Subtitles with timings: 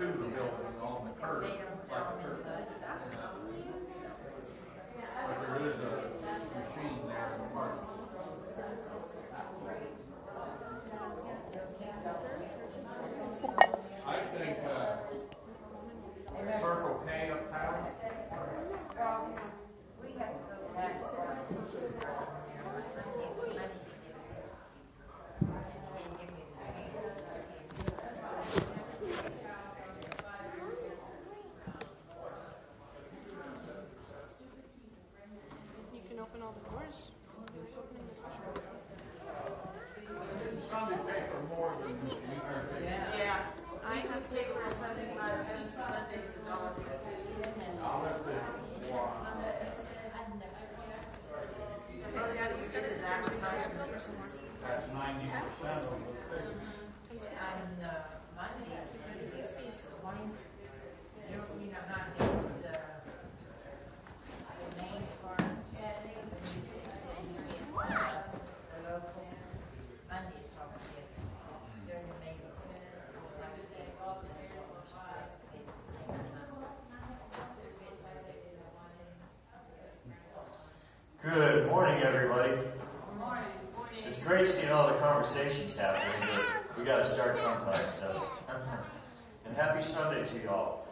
[0.00, 0.40] to the building
[0.82, 2.46] on the curb, like a curb.
[5.26, 5.92] But there is a
[6.56, 7.74] machine there in the park.
[14.06, 14.96] I think, uh,
[16.60, 17.86] Circle K uptown,
[35.92, 36.94] You can open all the doors.
[37.36, 38.62] Opening the doors.
[40.62, 42.14] Sunday paper more than you
[42.46, 42.94] are taking.
[43.18, 43.40] Yeah,
[43.84, 47.26] I have paper seventy-five cents, Sundays a dollar fifty.
[47.82, 48.30] I'll have to,
[48.92, 49.26] wow.
[52.12, 54.28] Oh, yeah, he's got his advertising number somewhere.
[54.62, 56.54] That's ninety percent of the thing.
[57.40, 57.90] On uh,
[58.36, 59.32] Monday, it's
[60.02, 60.30] one,
[61.28, 62.28] you know, you know, not his,
[62.64, 62.72] uh,
[64.78, 67.78] name farm, Kathy, the
[68.88, 69.24] local,
[70.08, 71.04] Monday, it's probably,
[71.86, 72.36] during the May.
[81.22, 82.52] Good morning, everybody.
[83.18, 83.44] Morning.
[84.06, 86.14] It's great seeing all the conversations happening,
[86.68, 87.84] but we got to start sometime.
[87.92, 88.24] So,
[89.44, 90.86] and happy Sunday to y'all.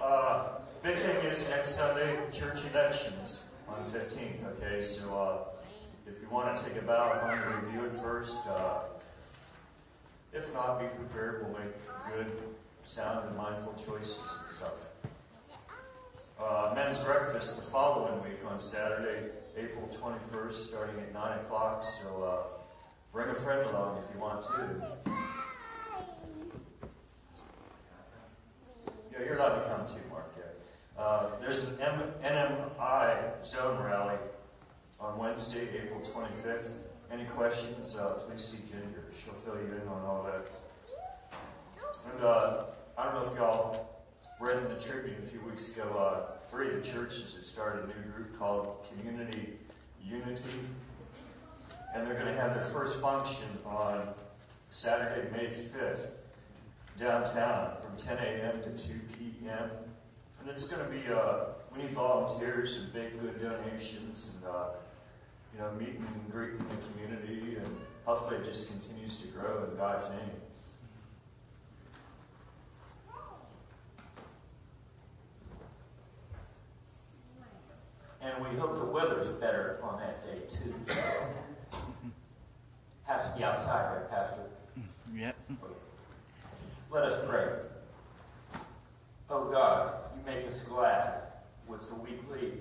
[0.00, 0.48] Uh,
[0.82, 4.44] big thing is next Sunday, church elections on the 15th.
[4.62, 5.38] Okay, so uh,
[6.06, 8.46] if you want to take a ballot, want to review it first.
[8.46, 8.80] Uh,
[10.78, 11.42] be prepared.
[11.44, 11.72] We'll make
[12.14, 12.30] good,
[12.84, 14.74] sound, and mindful choices and stuff.
[16.40, 21.84] Uh, men's breakfast the following week on Saturday, April 21st, starting at 9 o'clock.
[21.84, 22.42] So uh,
[23.12, 25.10] bring a friend along if you want to.
[29.12, 30.32] Yeah, you're allowed to come too, Mark.
[30.38, 31.02] Yeah.
[31.02, 34.16] Uh, there's an M- NMI zone rally
[34.98, 36.70] on Wednesday, April 25th.
[37.12, 39.02] Any questions, uh, please see Ginger.
[39.24, 40.46] She'll fill you in on all that.
[42.14, 42.62] And uh,
[42.96, 44.04] I don't know if y'all
[44.38, 47.84] read in the Tribune a few weeks ago, uh, three of the churches have started
[47.84, 49.54] a new group called Community
[50.04, 50.60] Unity.
[51.94, 54.14] And they're going to have their first function on
[54.68, 56.10] Saturday, May 5th,
[56.96, 58.62] downtown from 10 a.m.
[58.62, 59.68] to 2 p.m.
[60.40, 64.68] And it's going to be, uh, we need volunteers and big good donations and, uh,
[65.60, 67.56] you know, meeting and greeting the community.
[67.56, 70.30] And hopefully it just continues to grow in God's name.
[78.22, 80.74] And we hope the weather's better on that day too.
[83.04, 84.42] Has to be outside, right, Pastor?
[85.14, 85.36] Yep.
[86.90, 87.48] Let us pray.
[89.28, 91.22] Oh God, you make us glad
[91.66, 92.52] with the weekly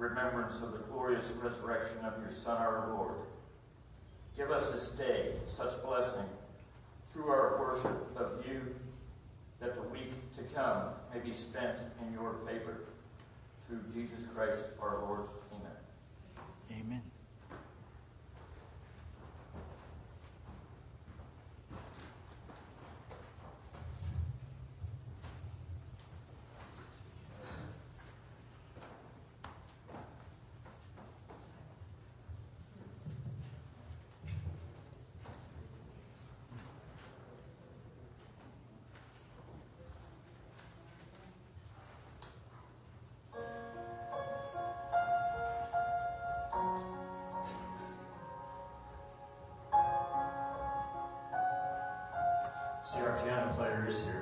[0.00, 3.16] remembrance of the glorious resurrection of your Son, our Lord.
[4.34, 6.24] Give us this day such blessing
[7.12, 8.74] through our worship of you
[9.60, 12.78] that the week to come may be spent in your favor.
[13.68, 15.20] Through Jesus Christ our Lord.
[52.90, 54.19] See, our piano player is here.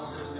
[0.00, 0.39] You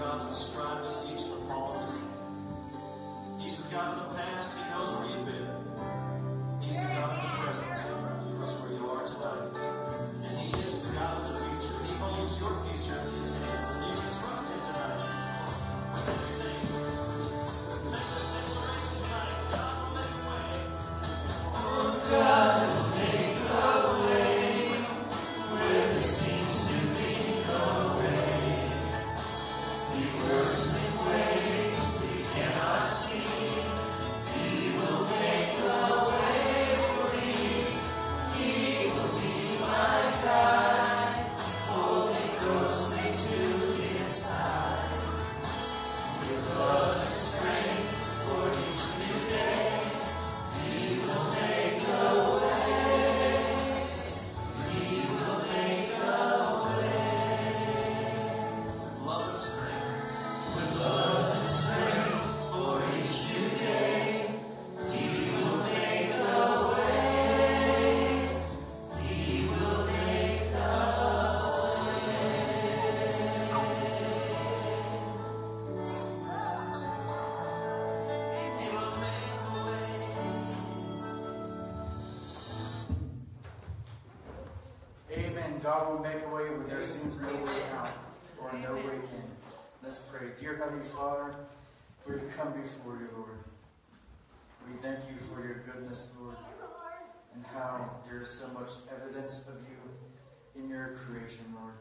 [92.61, 93.39] before you, Lord.
[94.67, 96.35] We thank you for your goodness, Lord,
[97.33, 101.73] and how there is so much evidence of you in your creation, Lord.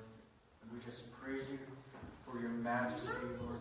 [0.72, 1.58] We just praise you
[2.24, 3.60] for your majesty, Lord,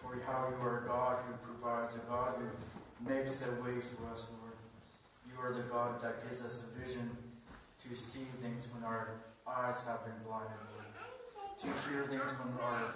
[0.00, 4.08] for how you are a God who provides, a God who makes a way for
[4.12, 4.56] us, Lord.
[5.28, 7.10] You are the God that gives us a vision
[7.80, 9.10] to see things when our
[9.46, 10.86] eyes have been blinded, Lord.
[11.58, 12.94] To hear things when our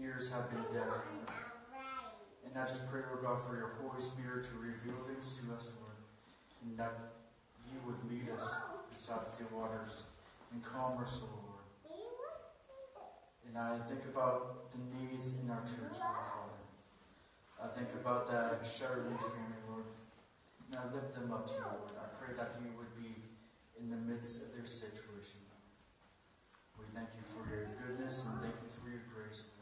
[0.00, 1.37] ears have been deaf, Lord.
[2.48, 5.70] And I just pray, Lord God, for your Holy Spirit to reveal things to us,
[5.76, 6.00] Lord.
[6.64, 7.12] And that
[7.68, 8.56] you would lead us
[8.88, 10.04] beside still waters
[10.52, 11.68] and calm our soul, Lord.
[13.46, 16.58] And I think about the needs in our church, Lord Father.
[17.60, 19.84] I think about that Shetterly family, Lord.
[20.68, 21.92] And I lift them up to you, Lord.
[22.00, 23.24] I pray that you would be
[23.80, 25.40] in the midst of their situation.
[26.78, 29.57] We thank you for your goodness and thank you for your grace.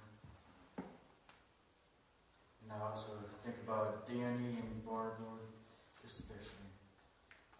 [2.67, 3.15] And I also
[3.47, 5.47] think about Danny and Barb, Lord,
[6.05, 6.67] especially.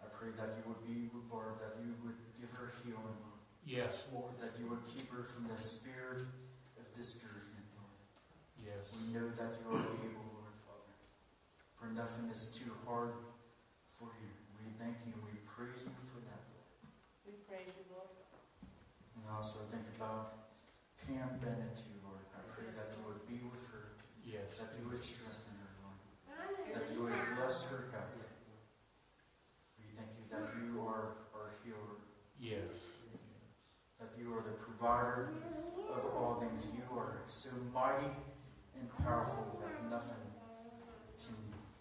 [0.03, 3.39] I pray that you would be with Barb, that you would give her healing, Lord.
[3.63, 4.35] Yes, Lord.
[4.43, 6.27] That you would keep her from the spirit
[6.75, 7.95] of discouragement, Lord.
[8.59, 8.91] Yes.
[8.99, 10.91] We know that you are able, Lord Father.
[11.79, 13.15] For nothing is too hard
[13.95, 14.31] for you.
[14.59, 16.67] We thank you and we praise you for that, Lord.
[17.23, 18.11] We praise you, Lord.
[19.15, 20.51] And I also think about
[21.07, 22.23] Pam Bennett too, Lord.
[22.35, 24.47] I pray that you would be with her, Yes.
[24.59, 25.99] that you would strengthen her, Lord.
[26.71, 28.15] That you would bless her health.
[29.79, 31.99] We thank you that you are our healer.
[32.39, 32.71] Yes.
[33.99, 35.33] That you are the provider
[35.89, 36.67] of all things.
[36.73, 38.13] You are so mighty
[38.77, 40.21] and powerful that nothing
[41.17, 41.35] can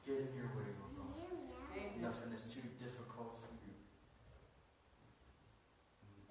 [0.07, 1.13] get in your way, Lord God.
[1.77, 2.01] Amen.
[2.01, 3.75] Nothing is too difficult for you.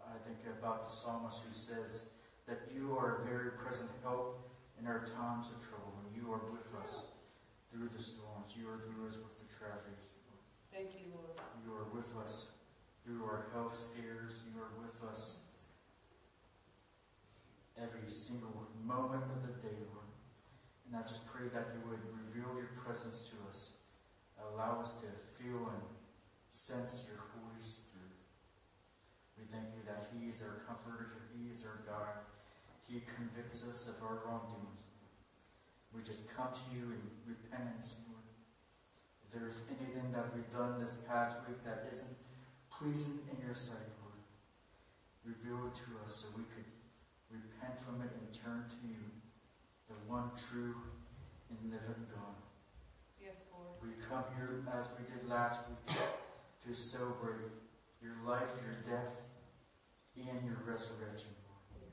[0.01, 2.09] I think about the psalmist who says
[2.47, 4.49] that you are a very present help
[4.79, 7.07] in our times of trouble, and you are with us
[7.71, 8.53] through the storms.
[8.57, 10.17] You are through us with the tragedies.
[10.73, 11.39] Thank you, Lord.
[11.63, 12.51] You are with us
[13.03, 14.43] through our health scares.
[14.51, 15.44] You are with us
[17.75, 20.09] every single moment of the day, Lord.
[20.87, 23.83] And I just pray that you would reveal your presence to us.
[24.39, 25.83] Allow us to feel and
[26.49, 28.15] sense your Holy Spirit.
[29.37, 32.23] We thank you that He is our comforter, He is our God.
[32.87, 34.75] He convicts us of our wrongdoings.
[35.91, 38.23] We just come to you in repentance, Lord.
[39.23, 42.15] If there's anything that we've done this past week that isn't
[42.69, 44.19] pleasing in your sight, Lord,
[45.23, 46.67] reveal it to us so we could
[47.65, 49.01] repent from it and turn to you,
[49.87, 50.75] the one true
[51.49, 52.35] and living God.
[53.21, 53.81] Yes, Lord.
[53.81, 55.97] We come here as we did last week
[56.65, 57.49] to celebrate
[58.01, 59.25] your life, your death,
[60.15, 61.31] and your resurrection.
[61.73, 61.91] Lord.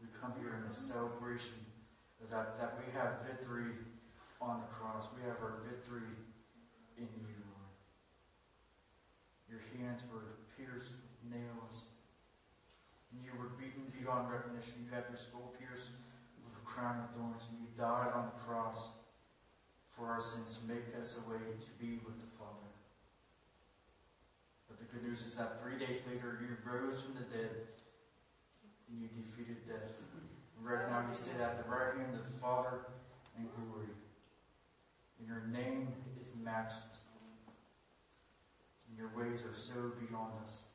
[0.00, 1.58] We come here in a celebration
[2.30, 3.74] that, that we have victory
[4.40, 5.08] on the cross.
[5.14, 6.10] We have our victory
[6.98, 7.70] in you, Lord.
[9.48, 11.95] Your hands were pierced with nails,
[13.24, 14.84] you were beaten beyond recognition.
[14.84, 15.94] You had your skull pierced
[16.44, 18.92] with a crown of thorns, and you died on the cross
[19.88, 22.68] for our sins to make us a way to be with the Father.
[24.68, 27.50] But the good news is that three days later you rose from the dead
[28.88, 30.02] and you defeated death.
[30.56, 32.86] And right now you sit at the right hand of the Father
[33.38, 33.88] in glory.
[35.18, 35.88] And your name
[36.20, 37.04] is matchless.
[38.88, 40.68] And your ways are so beyond us.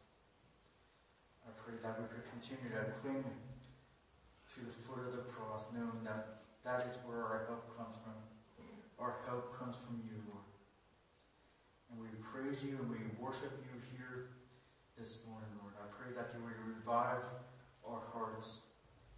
[1.52, 6.00] I pray that we could continue to cling to the foot of the cross, knowing
[6.08, 8.16] that that is where our help comes from.
[8.96, 10.48] Our help comes from you, Lord.
[11.92, 14.32] And we praise you and we worship you here
[14.96, 15.76] this morning, Lord.
[15.76, 17.28] I pray that you would revive
[17.84, 18.72] our hearts.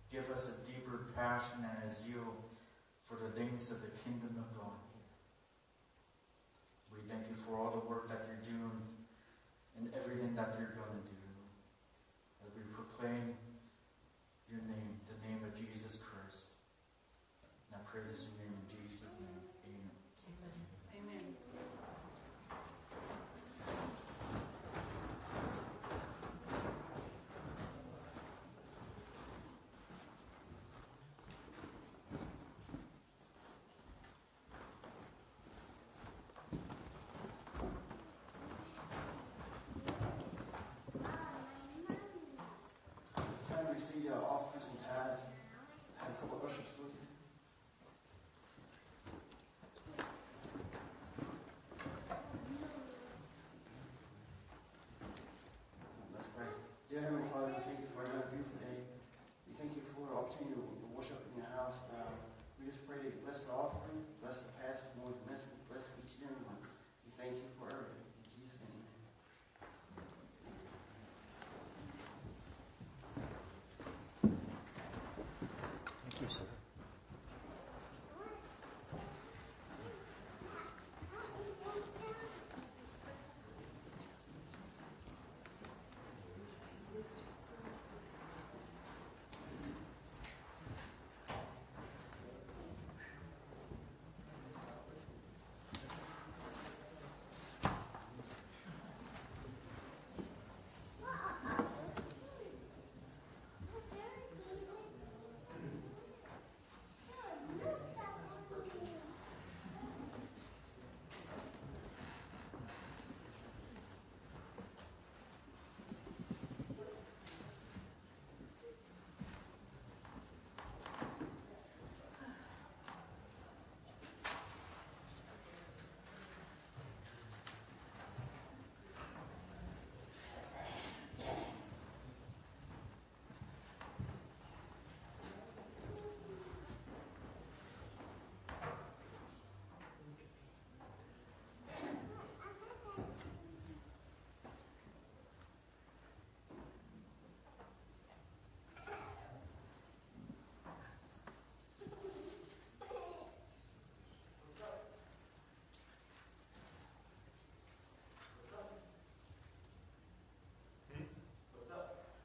[0.09, 2.49] Give us a deeper passion and a zeal
[3.03, 4.81] for the things of the kingdom of God.
[6.89, 8.81] We thank you for all the work that you're doing
[9.77, 11.22] and everything that you're going to do.
[13.03, 13.42] As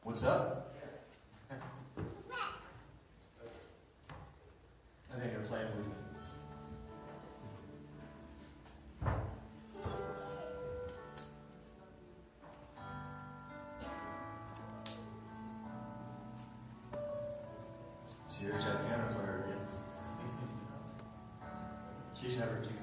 [0.09, 0.75] What's up?
[5.13, 5.93] I think they're playing with me.
[18.25, 19.59] See, there's that piano player again.
[22.19, 22.78] She's never too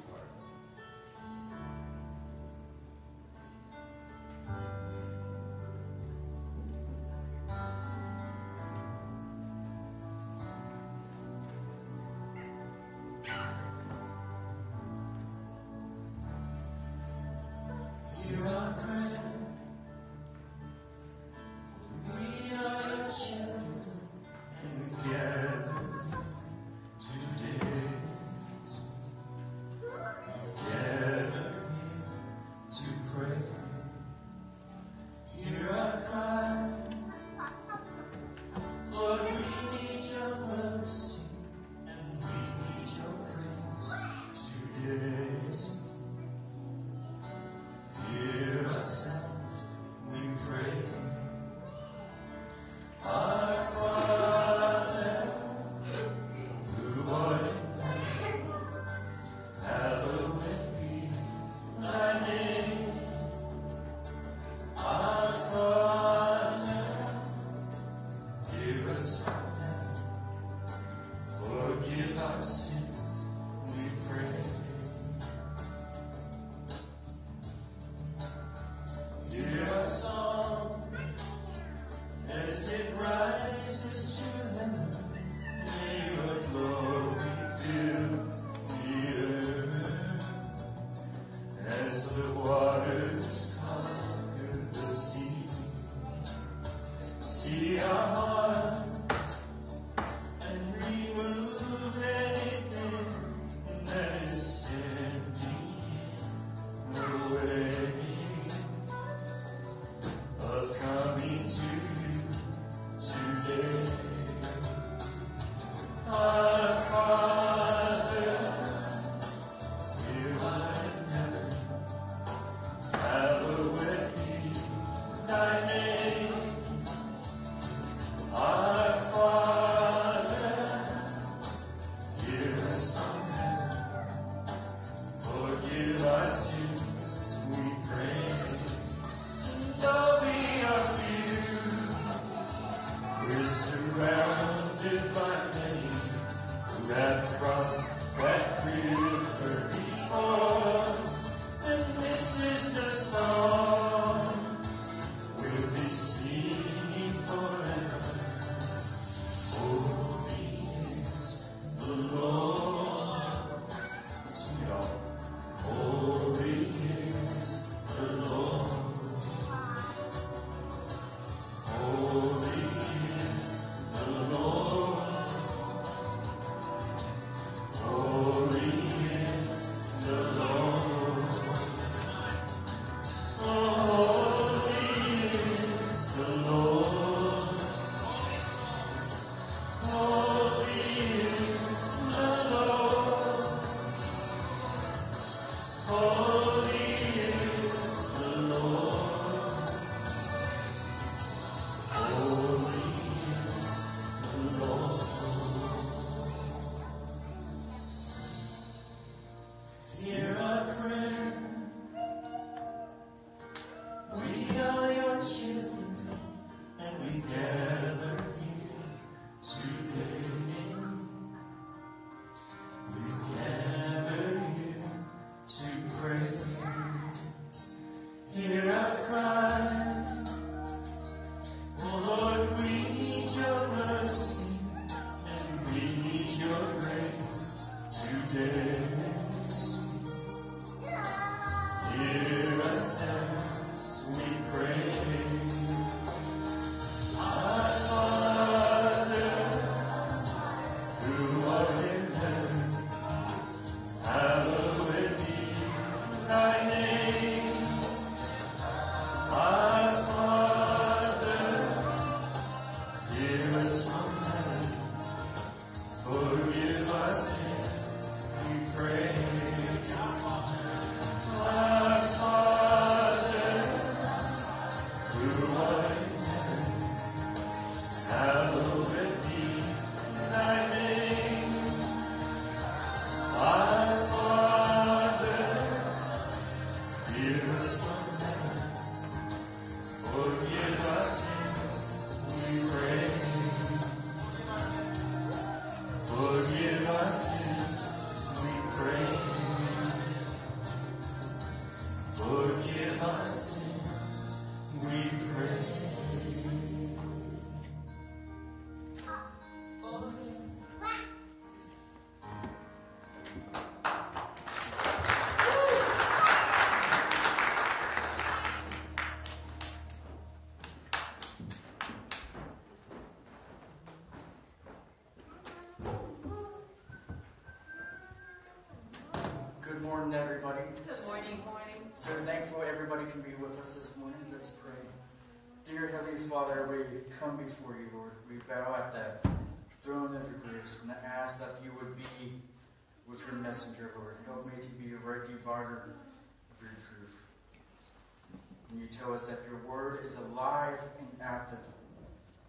[348.98, 351.60] tell us that your word is alive and active,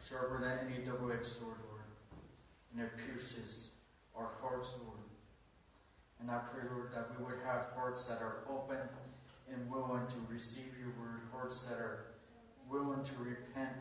[0.06, 1.82] sharper than any double-edged sword, Lord.
[2.72, 3.72] And it pierces
[4.14, 4.98] our hearts, Lord.
[6.20, 8.78] And I pray, Lord, that we would have hearts that are open
[9.52, 12.14] and willing to receive your word, hearts that are
[12.68, 13.76] willing to repent,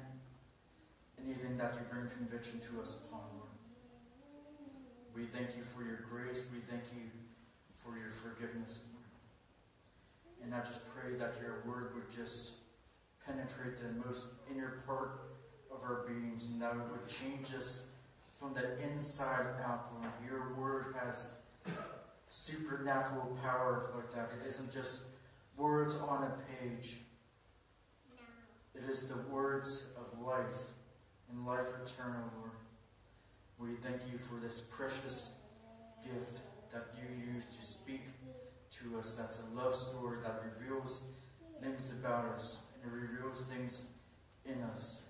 [1.23, 3.49] anything that you bring conviction to us upon, Lord.
[5.15, 6.49] We thank you for your grace.
[6.53, 7.09] We thank you
[7.73, 8.83] for your forgiveness.
[10.43, 12.53] And I just pray that your word would just
[13.25, 15.21] penetrate the most inner part
[15.71, 17.87] of our beings and that it would change us
[18.33, 20.11] from the inside out, Lord.
[20.25, 21.37] Your word has
[22.29, 24.31] supernatural power like that.
[24.39, 25.03] It isn't just
[25.57, 26.31] words on a
[26.61, 26.97] page.
[28.75, 30.73] It is the words of life
[31.31, 32.51] and life eternal, Lord.
[33.57, 35.31] We thank you for this precious
[36.03, 36.39] gift
[36.73, 38.01] that you use to speak
[38.81, 39.13] to us.
[39.13, 41.03] That's a love story that reveals
[41.61, 43.87] things about us and it reveals things
[44.45, 45.05] in us.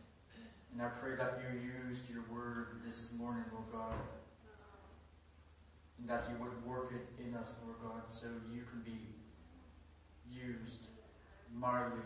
[0.72, 1.59] And I pray that you
[1.89, 3.95] used your word this morning, Lord God.
[5.97, 9.16] And that you would work it in us, Lord God, so you can be
[10.30, 10.88] used
[11.53, 12.01] mightily.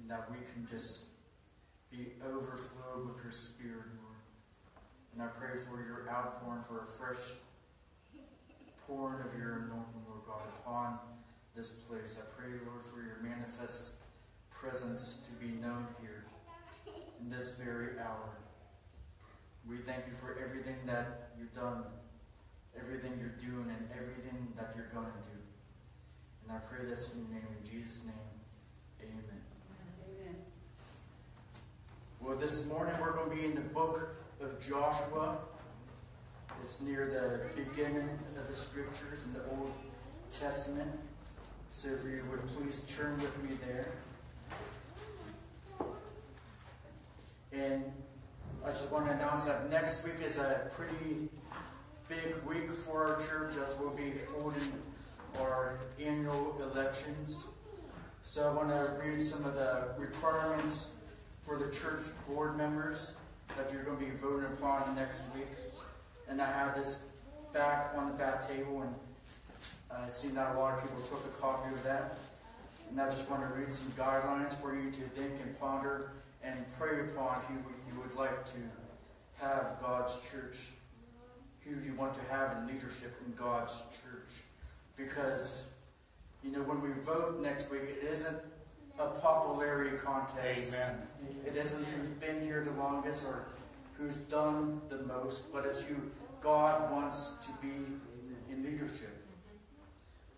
[0.00, 1.02] And that we can just
[1.90, 4.16] be overflowed with your spirit, Lord.
[5.12, 7.34] And I pray for your outpouring, for a fresh
[8.86, 10.98] pouring of your anointing, Lord God, upon
[11.54, 12.16] this place.
[12.18, 13.94] I pray, Lord, for your manifest
[14.50, 16.24] presence to be known here
[17.20, 18.38] in this very hour.
[19.66, 21.84] We thank you for everything that you've done,
[22.78, 25.40] everything you're doing, and everything that you're going to do.
[26.42, 28.14] And I pray this in your name, in Jesus' name.
[29.00, 29.40] Amen.
[30.20, 30.36] Amen.
[32.20, 35.38] Well, this morning we're going to be in the book of Joshua.
[36.64, 38.08] It's near the beginning
[38.38, 39.70] of the scriptures in the Old
[40.30, 40.90] Testament.
[41.72, 43.92] So if you would please turn with me there.
[47.52, 47.84] And
[48.64, 51.28] I just want to announce that next week is a pretty
[52.08, 54.72] big week for our church as we'll be holding
[55.38, 57.44] our annual elections.
[58.22, 60.86] So I want to read some of the requirements
[61.42, 63.12] for the church board members
[63.54, 65.63] that you're going to be voting upon next week.
[66.28, 67.00] And I have this
[67.52, 68.94] back on the back table, and
[69.90, 72.18] I've seen that a lot of people took a copy of that.
[72.90, 76.12] And I just want to read some guidelines for you to think and ponder
[76.42, 78.58] and pray upon who you would like to
[79.40, 80.70] have God's church,
[81.60, 84.42] who you want to have in leadership in God's church.
[84.96, 85.64] Because,
[86.42, 88.36] you know, when we vote next week, it isn't
[88.98, 90.68] a popularity contest.
[90.68, 91.02] Amen.
[91.46, 93.46] It isn't who's been here the longest or
[93.96, 95.96] who's done the most, but it's who
[96.40, 97.74] God wants to be
[98.50, 99.24] in leadership.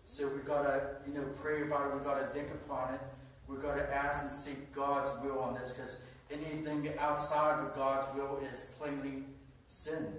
[0.05, 1.97] So we gotta, you know, pray about it.
[1.97, 3.01] We gotta think upon it.
[3.47, 5.99] We gotta ask and seek God's will on this, because
[6.31, 9.23] anything outside of God's will is plainly
[9.67, 10.13] sin.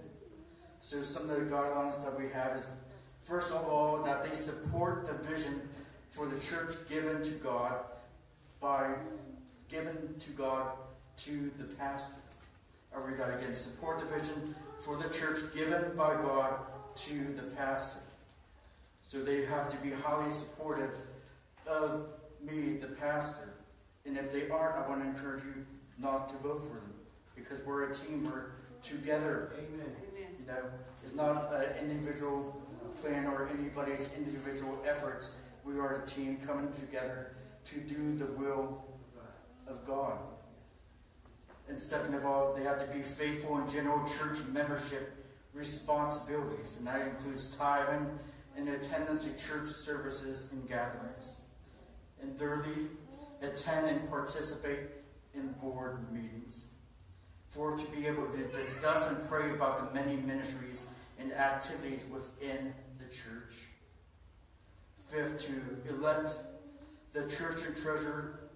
[0.81, 2.71] So some of the guidelines that we have is,
[3.23, 5.69] first of all, that they support the vision
[6.11, 7.75] for the church given to God
[8.61, 8.95] by
[9.69, 10.73] given to God
[11.19, 12.17] to the pastor.
[12.95, 13.55] I'll read that again.
[13.55, 16.61] Support the vision for the church given by God
[16.97, 18.01] to the pastor.
[19.07, 20.95] So they have to be highly supportive
[21.67, 22.09] of
[22.43, 23.55] me, the pastor.
[24.05, 25.67] And if they aren't, I want to encourage you
[25.99, 26.95] not to vote for them.
[27.35, 28.51] Because we're a team, we're
[28.83, 29.53] together.
[29.55, 29.95] Amen.
[30.11, 30.29] Amen.
[30.41, 30.65] You know,
[31.05, 32.63] it's not an individual
[33.01, 35.31] plan or anybody's individual efforts.
[35.65, 37.33] We are a team coming together
[37.67, 38.85] to do the will
[39.67, 40.19] of God.
[41.69, 45.15] And second of all, they have to be faithful in general church membership
[45.53, 48.09] responsibilities, and that includes tithing
[48.57, 51.37] and attendance to church services and gatherings.
[52.21, 52.87] And thirdly,
[53.43, 54.81] attend and participate
[55.35, 56.65] in board meetings.
[57.51, 60.87] Fourth, to be able to discuss and pray about the many ministries
[61.19, 63.69] and activities within the church.
[65.09, 66.33] Fifth, to elect
[67.13, 68.48] the church and treasurer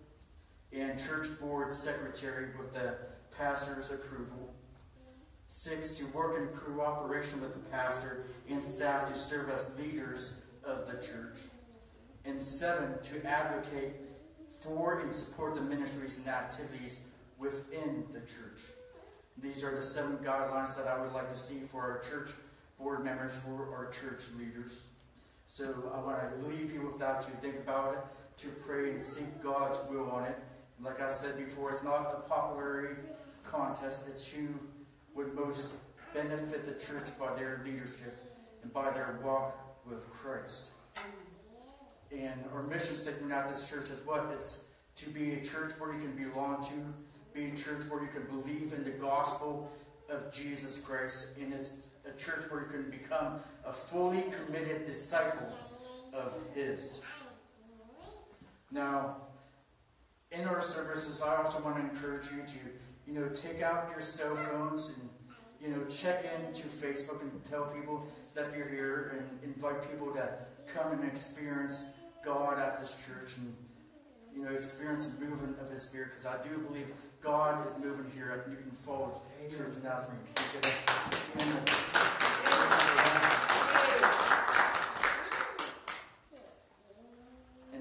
[0.75, 2.97] and church board secretary with the
[3.37, 4.55] pastor's approval.
[5.51, 10.33] Six, to work in cooperation with the pastor and staff to serve as leaders
[10.65, 11.39] of the church.
[12.25, 13.97] And seven, to advocate
[14.49, 17.01] for and support the ministries and activities
[17.39, 18.63] within the church.
[19.43, 22.31] These are the seven guidelines that I would like to see for our church
[22.79, 24.85] board members, for our church leaders.
[25.49, 29.03] So I want to leave you with that to think about it, to pray and
[29.03, 30.39] seek God's will on it.
[30.81, 32.97] Like I said before, it's not a popularity
[33.45, 34.07] contest.
[34.09, 34.49] It's who
[35.15, 35.73] would most
[36.15, 39.57] benefit the church by their leadership and by their walk
[39.89, 40.73] with Christ.
[42.11, 44.31] And our mission statement at this church is what?
[44.35, 44.65] It's
[44.97, 46.73] to be a church where you can belong to,
[47.33, 49.71] be a church where you can believe in the gospel
[50.11, 51.73] of Jesus Christ, and it's
[52.05, 55.53] a church where you can become a fully committed disciple
[56.13, 57.01] of His.
[58.71, 59.17] Now,
[60.33, 62.59] in our services, I also want to encourage you to,
[63.07, 65.09] you know, take out your cell phones and,
[65.61, 70.29] you know, check into Facebook and tell people that you're here and invite people to
[70.67, 71.83] come and experience
[72.25, 73.55] God at this church and,
[74.35, 76.87] you know, experience the movement of His Spirit because I do believe
[77.21, 79.21] God is moving here at Newton Falls
[79.51, 80.19] Church of Nazarene.
[80.35, 80.79] Can you give it?
[81.43, 81.83] Amen.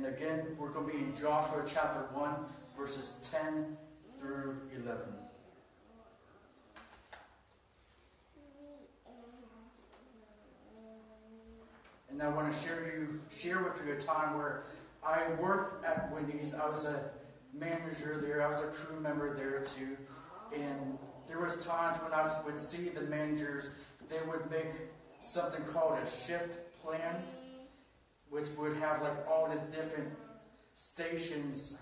[0.05, 2.35] Again, we're going to be in Joshua chapter 1,
[2.77, 3.77] verses 10
[4.19, 4.99] through 11.
[12.09, 14.63] And I want to share you share with you a time where
[15.05, 16.53] I worked at Wendy's.
[16.53, 17.09] I was a
[17.57, 18.45] manager there.
[18.45, 19.97] I was a crew member there too.
[20.55, 20.97] And
[21.27, 23.71] there was times when I would see the managers,
[24.09, 24.67] they would make
[25.21, 27.23] something called a shift plan,
[28.31, 30.09] which would have like all the different
[30.73, 31.77] stations,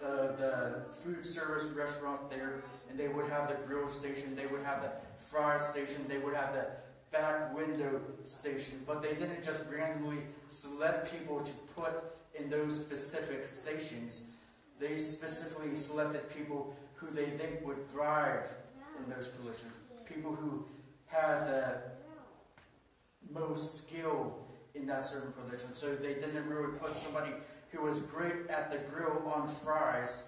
[0.00, 4.82] the food service restaurant there, and they would have the grill station, they would have
[4.82, 6.66] the fry station, they would have the
[7.12, 10.18] back window station, but they didn't just randomly
[10.48, 11.92] select people to put
[12.34, 14.24] in those specific stations.
[14.80, 18.46] They specifically selected people who they think would thrive
[18.98, 19.72] in those positions,
[20.06, 20.66] people who
[21.06, 21.82] had the
[23.30, 24.45] most skill
[24.76, 25.74] in that certain position.
[25.74, 27.32] So they didn't really put somebody
[27.70, 30.22] who was great at the grill on fries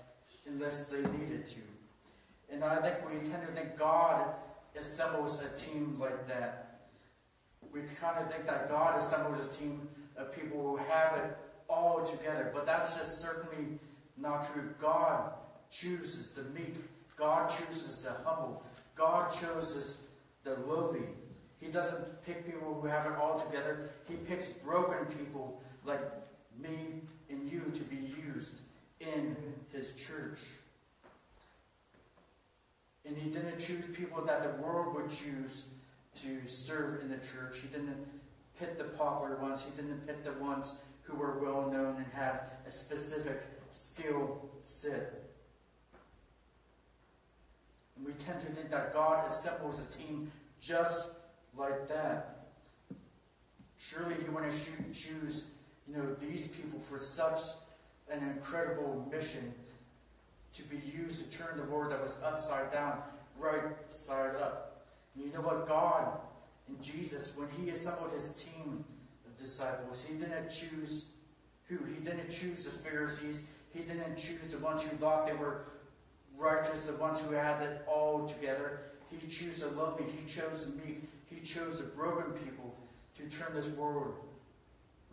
[0.46, 1.60] unless they needed to.
[2.50, 4.34] And I think we tend to think God
[4.78, 6.68] assembles a team like that
[7.72, 11.36] we kind of think that God assembles a team of people who have it
[11.68, 12.50] all together.
[12.52, 13.78] But that's just certainly
[14.16, 14.74] not true.
[14.80, 15.32] God
[15.70, 16.76] chooses the meek.
[17.16, 18.62] God chooses the humble.
[18.94, 20.00] God chooses
[20.44, 21.06] the lowly.
[21.60, 23.90] He doesn't pick people who have it all together.
[24.08, 26.00] He picks broken people like
[26.58, 28.60] me and you to be used
[29.00, 29.36] in
[29.72, 30.40] His church.
[33.04, 35.64] And He didn't choose people that the world would choose
[36.22, 37.60] to serve in the church.
[37.60, 38.06] He didn't
[38.58, 39.64] pick the popular ones.
[39.64, 43.42] He didn't pick the ones who were well known and had a specific
[43.72, 45.24] skill set.
[47.96, 50.30] And we tend to think that God assembles a team
[50.60, 51.10] just
[51.56, 52.46] like that.
[53.78, 54.56] Surely you want to
[54.92, 55.44] choose,
[55.88, 57.40] you know, these people for such
[58.10, 59.52] an incredible mission
[60.54, 63.02] to be used to turn the world that was upside down
[63.38, 64.86] right side up.
[65.14, 65.68] And you know what?
[65.68, 66.18] God
[66.66, 68.84] and Jesus, when He assembled His team
[69.26, 71.06] of disciples, He didn't choose
[71.68, 71.78] who?
[71.84, 73.42] He didn't choose the Pharisees.
[73.72, 75.64] He didn't choose the ones who thought they were
[76.36, 78.80] righteous, the ones who had it all together.
[79.10, 80.06] He chose the lovely.
[80.06, 81.07] He chose the meek.
[81.38, 82.74] He chose the broken people
[83.16, 84.14] to turn this world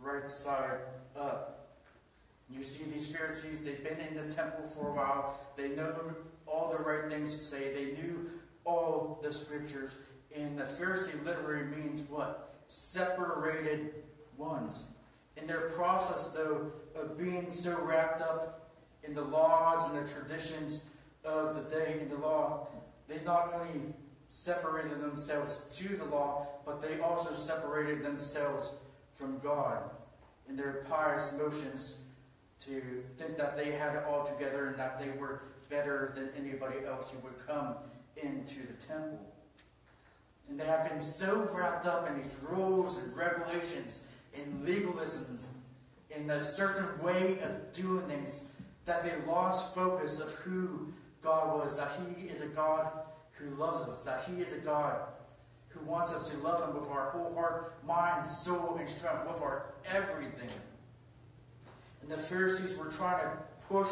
[0.00, 0.80] right side
[1.16, 1.76] up.
[2.50, 5.38] You see these Pharisees, they've been in the temple for a while.
[5.56, 5.94] They know
[6.46, 7.72] all the right things to say.
[7.72, 8.28] They knew
[8.64, 9.92] all the scriptures.
[10.34, 12.54] And the Pharisee literally means what?
[12.66, 13.94] Separated
[14.36, 14.74] ones.
[15.36, 18.72] In their process, though, of being so wrapped up
[19.04, 20.86] in the laws and the traditions
[21.24, 22.66] of the day in the law,
[23.06, 23.94] they not only
[24.28, 28.72] separated themselves to the law, but they also separated themselves
[29.12, 29.78] from God
[30.48, 31.96] in their pious motions
[32.64, 36.84] to think that they had it all together and that they were better than anybody
[36.86, 37.74] else who would come
[38.16, 39.20] into the temple.
[40.48, 45.48] And they have been so wrapped up in these rules and regulations and legalisms
[46.10, 48.44] in a certain way of doing things
[48.84, 52.90] that they lost focus of who God was, that He is a God
[53.36, 55.00] who loves us, that He is a God
[55.68, 59.42] who wants us to love Him with our whole heart, mind, soul, and strength, with
[59.42, 60.50] our everything.
[62.02, 63.32] And the Pharisees were trying to
[63.68, 63.90] push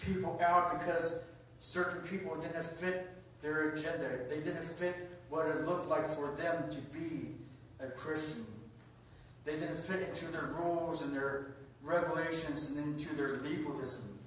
[0.00, 1.14] people out because
[1.60, 3.08] certain people didn't fit
[3.40, 4.20] their agenda.
[4.28, 4.96] They didn't fit
[5.28, 7.34] what it looked like for them to be
[7.80, 8.44] a Christian.
[9.44, 14.18] They didn't fit into their rules and their regulations and into their legalism.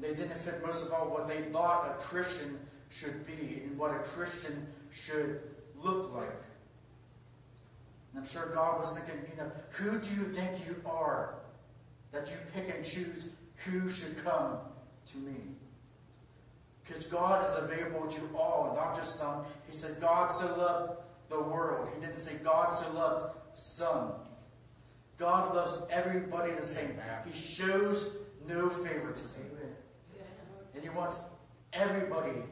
[0.00, 2.58] They didn't fit most of all what they thought a Christian
[2.90, 5.40] should be and what a Christian should
[5.82, 6.42] look like.
[8.12, 11.34] And I'm sure God was thinking, you know, who do you think you are
[12.12, 13.26] that you pick and choose
[13.56, 14.58] who should come
[15.12, 15.36] to me?
[16.84, 19.44] Because God is available to all, not just some.
[19.68, 21.88] He said, God so loved the world.
[21.94, 24.12] He didn't say God so loved some.
[25.18, 26.94] God loves everybody the same.
[27.24, 28.10] He shows
[28.46, 29.42] no favoritism.
[30.74, 31.24] And He wants
[31.72, 32.42] everybody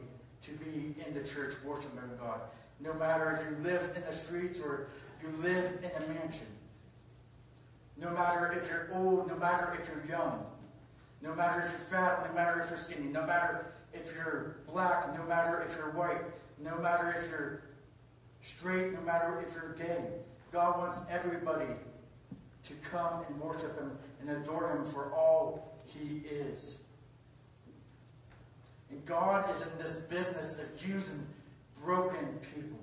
[0.45, 2.41] to be in the church worshiping God.
[2.79, 4.87] No matter if you live in the streets or
[5.21, 6.47] you live in a mansion.
[7.97, 10.45] No matter if you're old, no matter if you're young.
[11.21, 13.07] No matter if you're fat, no matter if you're skinny.
[13.07, 16.21] No matter if you're black, no matter if you're white,
[16.59, 17.61] no matter if you're
[18.41, 20.03] straight, no matter if you're gay.
[20.51, 21.71] God wants everybody
[22.63, 26.77] to come and worship Him and adore Him for all He is.
[28.89, 31.25] And God is in this business of using
[31.83, 32.79] broken people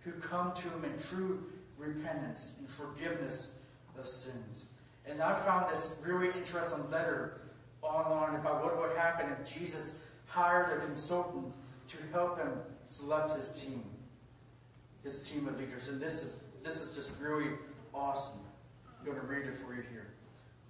[0.00, 1.44] who come to Him in true
[1.76, 3.50] repentance and forgiveness
[3.98, 4.64] of sins.
[5.06, 7.40] And I found this really interesting letter
[7.82, 11.52] online about what would happen if Jesus hired a consultant
[11.88, 12.52] to help him
[12.84, 13.82] select his team,
[15.02, 15.88] his team of leaders.
[15.88, 17.52] And this is this is just really
[17.94, 18.40] awesome.
[18.86, 20.08] I'm going to read it for you here.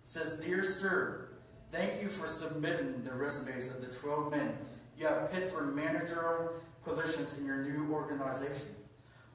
[0.05, 1.28] It says, Dear Sir,
[1.71, 4.57] thank you for submitting the resumes of the 12 men
[4.99, 6.53] you have picked for managerial
[6.85, 8.75] positions in your new organization.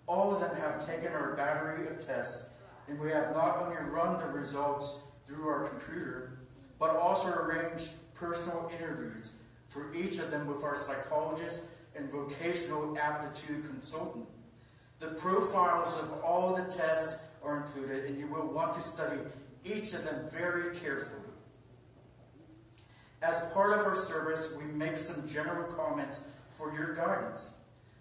[0.08, 2.48] All of them have taken our battery of tests,
[2.88, 6.40] and we have not only run the results through our computer,
[6.80, 9.30] but also arranged personal interviews
[9.70, 14.26] for each of them with our psychologist and vocational aptitude consultant.
[15.00, 19.20] The profiles of all the tests are included, and you will want to study
[19.64, 21.23] each of them very carefully.
[23.24, 26.20] As part of our service, we make some general comments
[26.50, 27.54] for your guidance.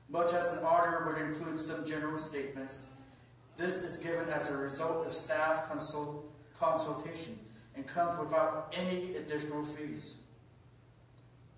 [0.09, 2.87] Much as an auditor would include some general statements,
[3.57, 6.25] this is given as a result of staff consult
[6.59, 7.39] consultation
[7.77, 10.17] and comes without any additional fees.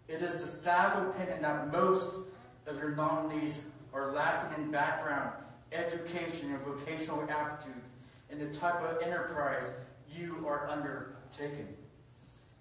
[0.08, 2.18] It is the staff opinion that most
[2.66, 3.62] of your nominees
[3.94, 5.32] are lacking in background,
[5.72, 7.80] education, and vocational aptitude
[8.28, 9.70] in the type of enterprise
[10.14, 11.68] you are undertaking.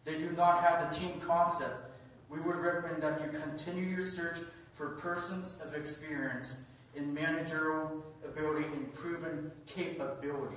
[0.05, 1.91] They do not have the team concept.
[2.29, 4.39] We would recommend that you continue your search
[4.73, 6.57] for persons of experience
[6.95, 10.55] in managerial ability and proven capability.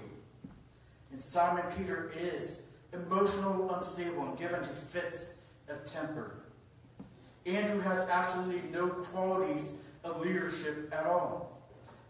[1.12, 6.36] And Simon Peter is emotional, unstable, and given to fits of temper.
[7.44, 11.62] Andrew has absolutely no qualities of leadership at all.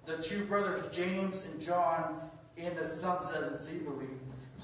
[0.07, 2.21] The two brothers, James and John,
[2.57, 4.07] and the sons of Zebedee,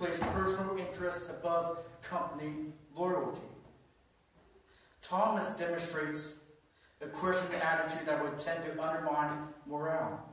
[0.03, 3.39] place personal interest above company loyalty.
[5.01, 6.33] Thomas demonstrates
[7.01, 9.31] a questioning attitude that would tend to undermine
[9.65, 10.29] morale.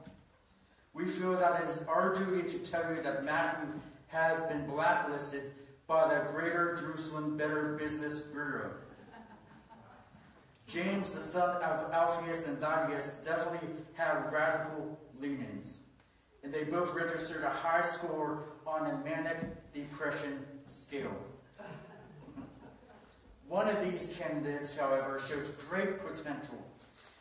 [0.93, 3.69] We feel that it is our duty to tell you that Matthew
[4.07, 5.51] has been blacklisted
[5.85, 8.71] by the Greater Jerusalem Better Business Bureau.
[10.65, 15.77] James, the son of Alphaeus and Thaddeus, definitely have radical leanings,
[16.43, 21.15] and they both registered a high score on a manic depression scale.
[23.47, 26.63] One of these candidates, however, shows great potential.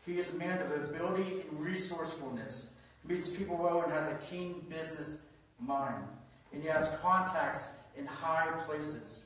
[0.05, 2.71] He is a man of ability and resourcefulness,
[3.05, 5.23] meets people well and has a keen business
[5.59, 6.05] mind,
[6.53, 9.25] and he has contacts in high places.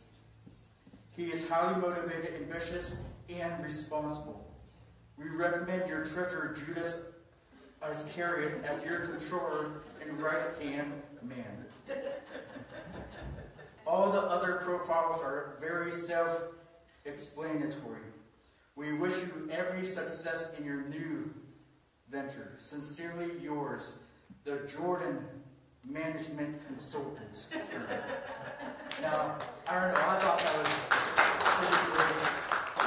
[1.16, 2.98] He is highly motivated, ambitious,
[3.28, 4.48] and responsible.
[5.18, 7.02] We recommend your treasurer Judas
[7.90, 10.92] Iscariot as your controller and right-hand
[11.22, 11.66] man.
[13.92, 18.00] All the other profiles are very self-explanatory.
[18.74, 21.34] We wish you every success in your new
[22.10, 22.54] venture.
[22.58, 23.90] Sincerely yours,
[24.44, 25.26] the Jordan
[25.86, 27.48] Management Consultant.
[29.02, 29.36] now,
[29.68, 32.16] I don't know, I thought that was pretty great.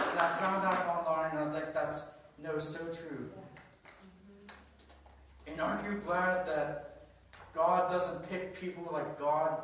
[0.09, 2.09] And I found out online, and I think that's
[2.41, 3.29] no so true.
[5.45, 7.05] And aren't you glad that
[7.53, 9.61] God doesn't pick people like God?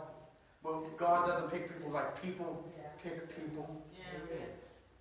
[0.64, 2.72] Well, God doesn't pick people like people
[3.04, 3.84] pick people.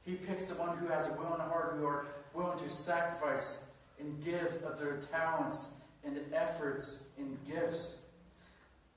[0.04, 3.62] He picks the one who has a willing heart, who are willing to sacrifice
[3.98, 5.68] and give of their talents
[6.04, 7.98] and efforts and gifts.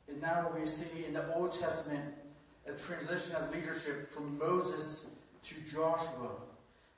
[0.08, 2.04] And now we see in the Old Testament
[2.66, 5.06] a transition of leadership from Moses
[5.46, 6.30] to Joshua.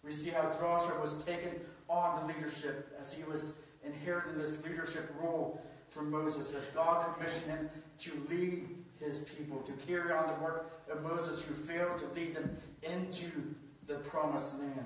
[0.03, 1.59] We see how Joshua was taken
[1.89, 7.51] on the leadership as he was inheriting this leadership role from Moses, as God commissioned
[7.51, 8.67] him to lead
[8.99, 13.55] his people, to carry on the work of Moses, who failed to lead them into
[13.87, 14.85] the promised land.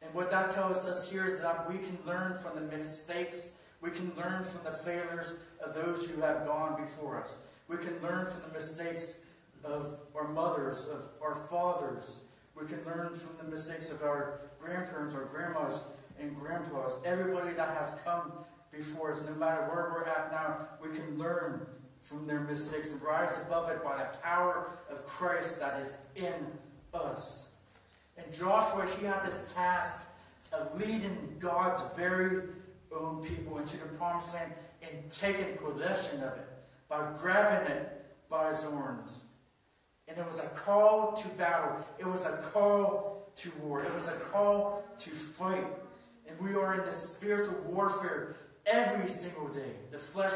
[0.00, 3.90] And what that tells us here is that we can learn from the mistakes, we
[3.90, 7.34] can learn from the failures of those who have gone before us.
[7.68, 9.18] We can learn from the mistakes
[9.64, 12.16] of our mothers, of our fathers.
[12.54, 15.80] We can learn from the mistakes of our grandparents, our grandmas,
[16.20, 16.92] and grandpas.
[17.04, 18.32] Everybody that has come
[18.72, 21.66] before us, no matter where we're at now, we can learn
[22.02, 26.34] from their mistakes and rise above it by the power of Christ that is in
[26.92, 27.48] us.
[28.18, 30.08] And Joshua, he had this task
[30.52, 32.42] of leading God's very
[32.94, 36.48] own people into the promised land and taking possession of it
[36.88, 39.20] by grabbing it by his horns.
[40.08, 41.76] And it was a call to battle.
[41.98, 43.82] It was a call to war.
[43.84, 45.64] It was a call to fight.
[46.28, 48.36] And we are in the spiritual warfare
[48.66, 49.72] every single day.
[49.90, 50.32] The flesh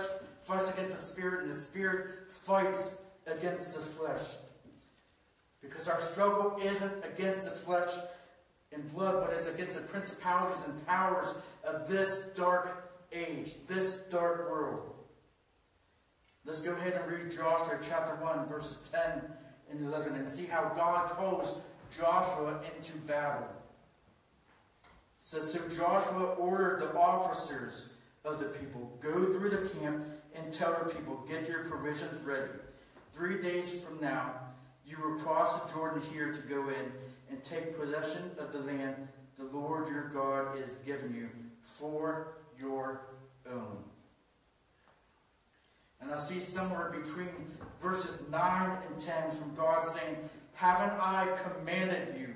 [0.46, 4.36] fights against the spirit, and the spirit fights against the flesh.
[5.60, 7.90] Because our struggle isn't against the flesh
[8.72, 11.34] and blood, but it's against the principalities and powers
[11.64, 14.92] of this dark age, this dark world.
[16.44, 19.22] Let's go ahead and read Joshua chapter 1, verses 10
[19.72, 23.48] and 11, and see how God calls Joshua into battle.
[25.20, 27.86] It says, So Joshua ordered the officers
[28.24, 30.04] of the people, Go through the camp
[30.36, 32.50] and tell the people, Get your provisions ready.
[33.14, 34.32] Three days from now,
[34.86, 36.92] you will cross the Jordan here to go in
[37.30, 39.08] and take possession of the land
[39.38, 41.28] the Lord your God is giving you
[41.62, 43.02] for your
[43.50, 43.78] own.
[46.00, 47.28] And I see somewhere between
[47.80, 50.16] verses 9 and 10 from God saying,
[50.54, 52.34] Haven't I commanded you?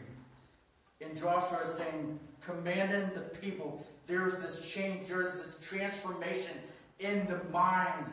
[1.01, 3.85] And Joshua is saying, commanding the people.
[4.07, 6.57] There's this change, there's this transformation
[7.01, 8.07] in the mind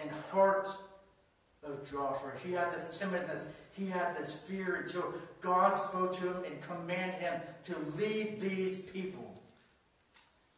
[0.00, 0.68] and heart
[1.62, 2.32] of Joshua.
[2.44, 7.20] He had this timidness, he had this fear until God spoke to him and commanded
[7.20, 9.30] him to lead these people.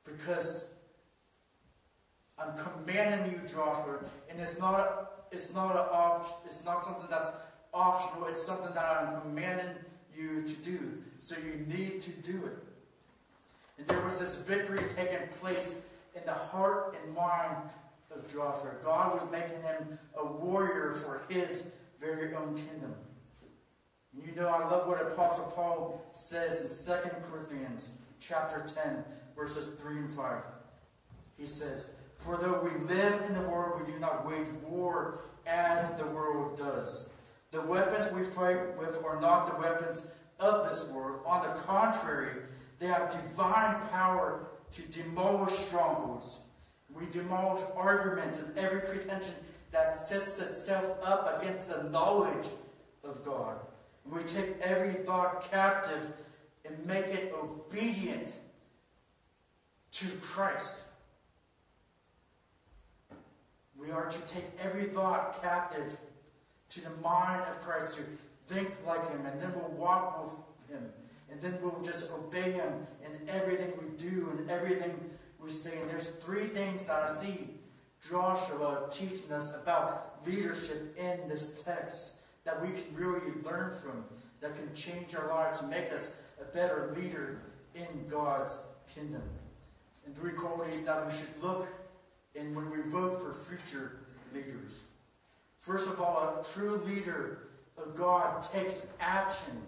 [0.04, 0.64] Because
[2.38, 3.98] I'm commanding you, Joshua,
[4.30, 7.30] and it's not it's not a op- it's not something that's
[7.74, 8.26] optional.
[8.26, 9.74] It's something that I'm commanding
[10.16, 11.02] you to do.
[11.20, 12.58] So you need to do it.
[13.78, 15.82] And there was this victory taking place
[16.16, 17.56] in the heart and mind
[18.10, 18.72] of Joshua.
[18.82, 21.64] God was making him a warrior for his
[22.00, 22.94] very own kingdom.
[24.14, 27.90] And you know, I love what Apostle Paul says in 2 Corinthians
[28.20, 29.04] chapter 10,
[29.36, 30.42] verses 3 and 5.
[31.36, 31.86] He says,
[32.18, 36.56] For though we live in the world, we do not wage war as the world
[36.56, 37.08] does.
[37.50, 40.06] The weapons we fight with are not the weapons
[40.40, 41.20] of this world.
[41.26, 42.42] On the contrary,
[42.78, 44.46] they have divine power
[44.76, 46.38] to demolish strongholds.
[46.94, 49.34] We demolish arguments and every pretension
[49.72, 52.46] that sets itself up against the knowledge
[53.02, 53.56] of God.
[54.04, 56.12] And we take every thought captive
[56.66, 58.32] and make it obedient
[59.92, 60.84] to Christ.
[63.78, 65.96] We are to take every thought captive
[66.70, 68.02] to the mind of Christ, to
[68.46, 70.90] think like Him, and then we'll walk with Him.
[71.30, 74.98] And then we'll just obey Him in everything we do and everything
[75.40, 75.78] we say.
[75.80, 77.48] And there's three things that I see
[78.08, 82.12] Joshua teaching us about leadership in this text
[82.44, 84.04] that we can really learn from,
[84.40, 87.42] that can change our lives to make us a better leader
[87.74, 88.56] in God's
[88.94, 89.22] kingdom.
[90.04, 91.66] And three qualities that we should look
[92.34, 93.98] in when we vote for future
[94.32, 94.72] leaders.
[95.56, 99.60] First of all, a true leader of God takes action.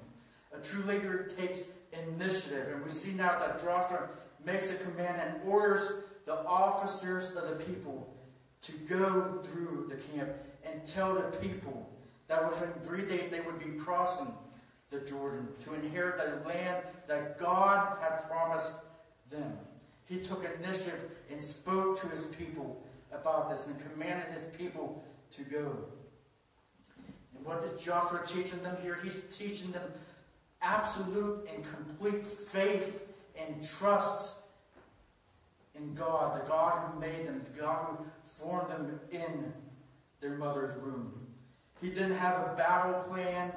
[0.53, 2.69] A true leader takes initiative.
[2.75, 4.09] And we see now that Joshua
[4.45, 8.15] makes a command and orders the officers of the people
[8.63, 10.31] to go through the camp
[10.65, 11.89] and tell the people
[12.29, 14.33] that within three days they would be crossing
[14.91, 18.75] the Jordan to inherit the land that God had promised
[19.31, 19.59] them.
[20.07, 22.83] He took initiative and spoke to his people
[23.13, 25.05] about this and commanded his people
[25.37, 25.77] to go.
[27.37, 28.99] And what is Joshua teaching them here?
[29.03, 29.83] He's teaching them
[30.63, 33.07] absolute and complete faith
[33.39, 34.37] and trust
[35.75, 39.53] in God, the God who made them, the God who formed them in
[40.21, 41.13] their mother's womb.
[41.81, 43.53] He didn't have a battle plan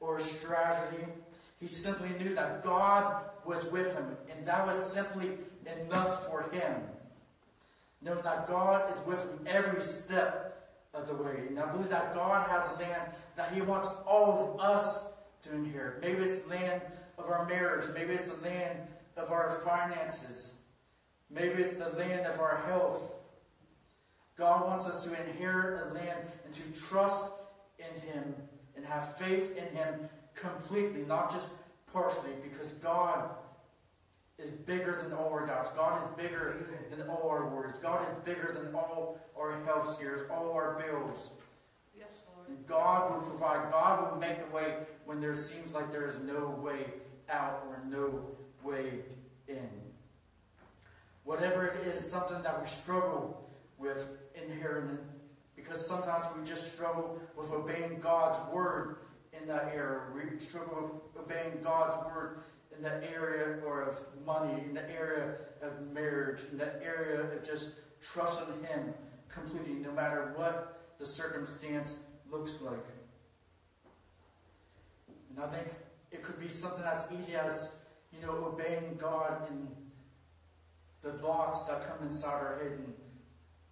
[0.00, 1.04] or a strategy.
[1.60, 5.32] He simply knew that God was with him, and that was simply
[5.84, 6.74] enough for him.
[8.02, 11.44] Knowing that God is with him every step of the way.
[11.48, 15.06] And I believe that God has a land that he wants all of us
[15.46, 16.00] to inherit.
[16.00, 16.82] Maybe it's the land
[17.18, 17.86] of our marriage.
[17.94, 18.78] Maybe it's the land
[19.16, 20.54] of our finances.
[21.30, 23.12] Maybe it's the land of our health.
[24.36, 27.32] God wants us to inherit a land and to trust
[27.78, 28.34] in Him
[28.76, 31.54] and have faith in Him completely, not just
[31.92, 33.30] partially, because God
[34.38, 35.70] is bigger than all our doubts.
[35.70, 37.76] God is bigger than all our worries.
[37.82, 41.30] God is bigger than all our health scares, all our bills.
[42.66, 43.70] God will provide.
[43.70, 46.86] God will make a way when there seems like there is no way
[47.30, 48.24] out or no
[48.62, 49.00] way
[49.48, 49.68] in.
[51.24, 54.98] Whatever it is, something that we struggle with inheriting,
[55.54, 58.96] because sometimes we just struggle with obeying God's word
[59.32, 60.02] in that area.
[60.14, 62.44] We struggle with obeying God's word
[62.76, 67.42] in that area or of money, in the area of marriage, in that area of
[67.42, 67.70] just
[68.00, 68.94] trusting Him
[69.28, 71.96] completely, no matter what the circumstance
[72.30, 72.84] looks like.
[75.30, 75.68] And I think
[76.10, 77.74] it could be something as easy as,
[78.12, 79.68] you know, obeying God in
[81.02, 82.94] the thoughts that come inside our head and,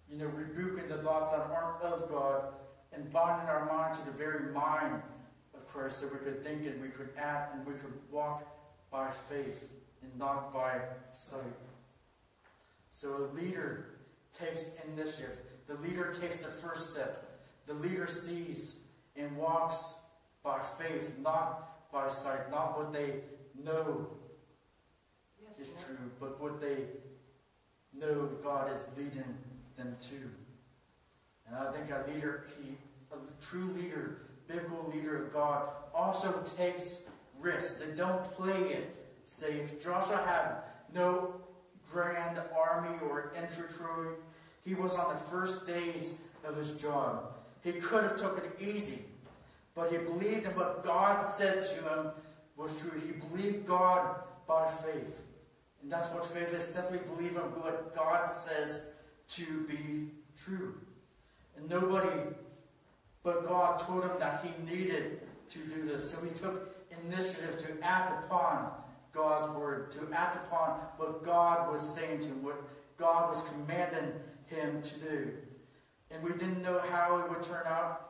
[0.09, 2.53] you know, rebuking the thoughts that aren't of God
[2.93, 5.01] and binding our mind to the very mind
[5.53, 8.43] of Christ that we could think and we could act and we could walk
[8.91, 10.79] by faith and not by
[11.11, 11.41] sight.
[12.91, 13.87] So a leader
[14.31, 15.39] takes initiative.
[15.67, 17.24] the leader takes the first step.
[17.67, 18.79] The leader sees
[19.15, 19.95] and walks
[20.43, 23.21] by faith, not by sight, not what they
[23.63, 24.07] know
[25.59, 26.77] is true, but what they
[27.93, 29.37] know God is leading
[29.77, 30.15] them to.
[31.47, 32.77] And I think a leader, he,
[33.11, 37.07] a true leader, biblical leader of God, also takes
[37.39, 37.79] risks.
[37.79, 39.81] They don't play it safe.
[39.81, 40.55] Joshua had
[40.93, 41.41] no
[41.91, 44.15] grand army or infantry.
[44.63, 47.34] He was on the first days of his job.
[47.65, 49.01] He could have took it easy,
[49.73, 52.11] but he believed in what God said to him
[52.55, 53.01] was true.
[53.03, 55.21] He believed God by faith.
[55.81, 58.91] And that's what faith is simply believing what God says
[59.31, 60.75] to be true.
[61.57, 62.11] And nobody
[63.23, 66.11] but God told him that he needed to do this.
[66.11, 68.69] So he took initiative to act upon
[69.11, 72.61] God's word, to act upon what God was saying to him, what
[72.97, 74.13] God was commanding
[74.45, 75.33] him to do.
[76.15, 78.01] And we didn't know how it would turn out.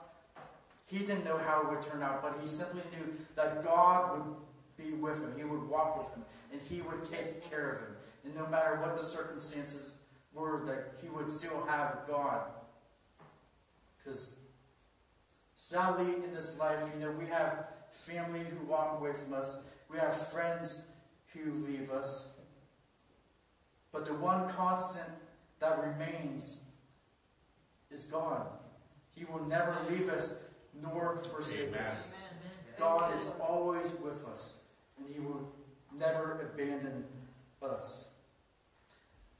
[0.86, 4.36] He didn't know how it would turn out, but he simply knew that God would
[4.78, 5.34] be with him.
[5.36, 7.95] He would walk with him, and he would take care of him.
[8.24, 9.95] And no matter what the circumstances
[10.34, 12.41] were, that he would still have God.
[13.97, 14.30] Because
[15.56, 19.58] sadly, in this life, you know, we have family who walk away from us.
[19.89, 20.84] We have friends
[21.34, 22.28] who leave us.
[23.91, 25.10] But the one constant
[25.60, 26.60] that remains
[27.96, 28.48] is God.
[29.16, 30.39] He will never leave us
[30.82, 31.82] nor forsake Amen.
[31.82, 32.10] us.
[32.78, 34.56] God is always with us,
[34.98, 35.54] and He will
[35.98, 37.06] never abandon
[37.62, 38.06] us.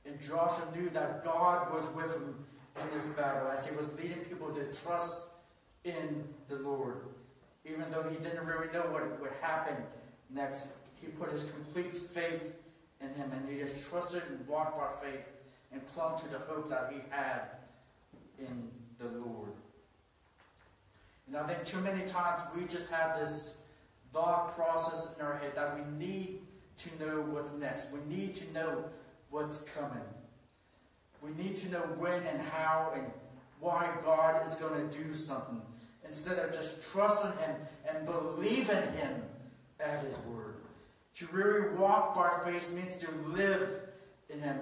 [0.06, 2.36] And Joshua knew that God was with him
[2.82, 5.22] in this battle as he was leading people to trust
[5.84, 6.98] in the Lord.
[7.66, 9.76] Even though he didn't really know what would happen
[10.30, 10.68] next,
[11.02, 12.54] he put his complete faith
[13.02, 15.26] in him and he just trusted and walked by faith
[15.72, 17.42] and clung to the hope that he had
[18.40, 19.52] in the Lord.
[21.28, 23.58] And I think too many times we just have this
[24.14, 26.40] thought process in our head that we need
[26.78, 27.92] to know what's next.
[27.92, 28.86] We need to know
[29.30, 30.04] what's coming.
[31.22, 33.06] We need to know when and how and
[33.60, 35.62] why God is going to do something
[36.06, 37.56] instead of just trusting Him
[37.90, 39.24] and believing Him
[39.80, 40.56] at His word.
[41.18, 43.82] To really walk by faith means to live
[44.30, 44.60] in Him.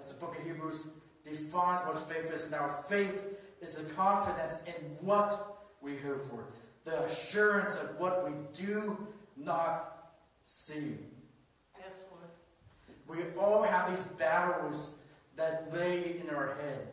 [0.00, 0.78] As the book of Hebrews
[1.24, 2.50] defines what faith is.
[2.50, 3.22] Now, faith
[3.60, 6.44] is a confidence in what we hope for,
[6.84, 9.06] the assurance of what we do
[9.36, 10.12] not
[10.44, 10.96] see.
[11.78, 12.28] Yes, Lord.
[13.06, 14.92] We all have these battles
[15.36, 16.88] that lay in our head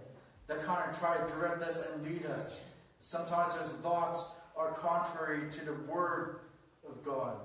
[0.47, 2.61] that kind of try to direct us and lead us.
[2.99, 6.41] Sometimes those thoughts are contrary to the Word
[6.87, 7.35] of God.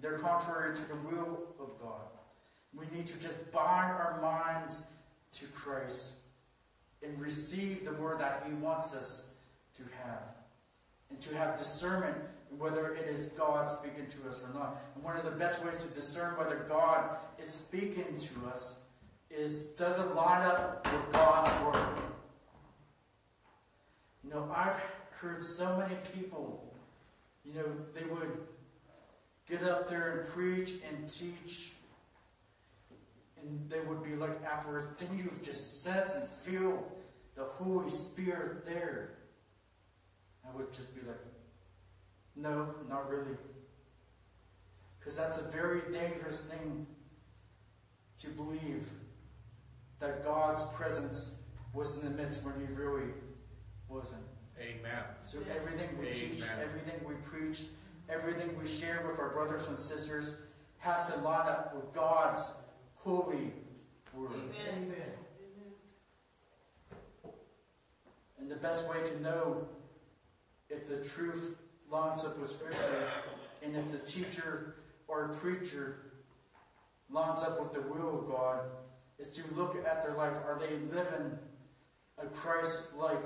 [0.00, 2.00] They're contrary to the will of God.
[2.74, 4.82] We need to just bind our minds
[5.38, 6.14] to Christ
[7.02, 9.26] and receive the Word that He wants us
[9.76, 10.34] to have.
[11.10, 12.16] And to have discernment
[12.58, 14.80] whether it is God speaking to us or not.
[14.94, 18.78] And one of the best ways to discern whether God is speaking to us
[19.30, 21.98] is does it line up with God's Word?
[24.22, 24.80] You know, I've
[25.10, 26.72] heard so many people,
[27.44, 28.38] you know, they would
[29.48, 31.72] get up there and preach and teach,
[33.44, 36.84] and they would be like afterwards, then you just sense and feel
[37.34, 39.10] the Holy Spirit there.
[40.46, 41.20] I would just be like,
[42.36, 43.36] no, not really.
[44.98, 46.86] Because that's a very dangerous thing
[48.18, 48.88] to believe
[50.00, 51.32] that God's presence
[51.72, 53.10] was in the midst when He really
[53.88, 54.22] wasn't.
[54.58, 55.02] Amen.
[55.24, 57.64] So everything we teach, everything we preach,
[58.08, 60.34] everything we share with our brothers and sisters
[60.78, 62.54] has to line up with God's
[63.04, 63.52] holy
[64.14, 64.30] word.
[64.32, 64.94] Amen.
[68.38, 69.68] And the best way to know
[70.68, 71.58] if the truth
[71.90, 73.06] lines up with Scripture
[73.62, 74.74] and if the teacher
[75.06, 75.96] or preacher
[77.10, 78.60] lines up with the will of God
[79.18, 80.34] is to look at their life.
[80.34, 81.38] Are they living
[82.18, 83.22] a Christ like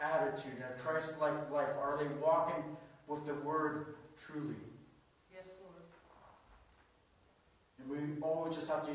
[0.00, 1.76] attitude, a Christ like life?
[1.80, 2.64] Are they walking
[3.06, 4.56] with the Word truly?
[5.32, 5.84] Yes, Lord.
[7.77, 8.92] And we always just have to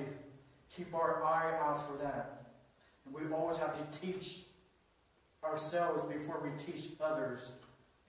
[0.75, 2.45] keep our eye out for that.
[3.05, 4.43] And we always have to teach
[5.43, 7.51] ourselves before we teach others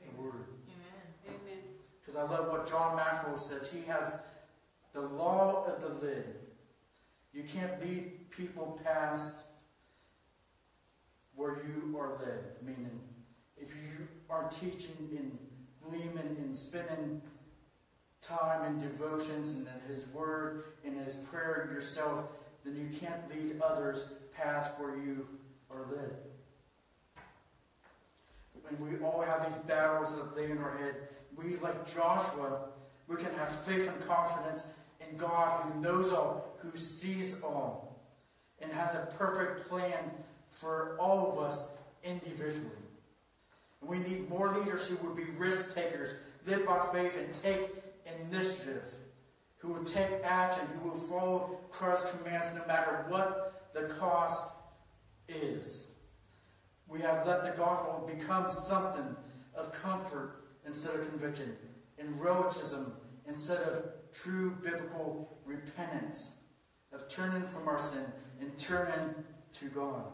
[0.01, 0.47] the Word.
[0.69, 1.37] Amen.
[1.41, 1.63] Amen.
[2.01, 3.73] Because I love what John Maxwell says.
[3.73, 4.21] He has
[4.93, 6.37] the law of the lid.
[7.33, 9.45] You can't lead people past
[11.35, 12.45] where you are led.
[12.63, 13.01] Meaning,
[13.61, 15.39] if you are teaching and
[15.83, 17.23] gleaming and spending
[18.27, 22.27] time in devotions and in His Word and His prayer yourself,
[22.65, 24.07] then you can't lead others
[24.37, 25.27] past where you
[25.71, 26.17] are led.
[28.69, 30.95] And we all have these battles that lay in our head.
[31.37, 32.69] We, like Joshua,
[33.09, 38.01] we can have faith and confidence in God who knows all, who sees all,
[38.61, 39.99] and has a perfect plan
[40.49, 41.67] for all of us
[42.03, 42.71] individually.
[43.81, 46.15] And we need more leaders who would be risk takers,
[46.47, 47.84] live by faith, and take
[48.21, 48.95] initiative,
[49.59, 54.51] who will take action, who will follow Christ's commands no matter what the cost
[55.29, 55.87] is.
[56.87, 59.17] We have let the gospel become something
[59.55, 61.57] of comfort instead of conviction,
[61.99, 62.93] and relativism
[63.27, 66.37] instead of true biblical repentance,
[66.93, 68.05] of turning from our sin
[68.41, 69.15] and turning
[69.59, 70.05] to God.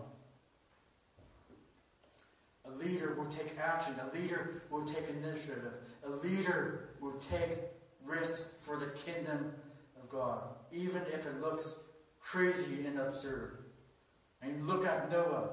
[2.66, 3.94] A leader will take action.
[4.00, 5.72] A leader will take initiative.
[6.06, 7.58] A leader will take
[8.10, 9.52] risk for the kingdom
[10.00, 10.42] of God,
[10.72, 11.74] even if it looks
[12.20, 13.64] crazy and absurd.
[14.42, 15.50] And look at Noah.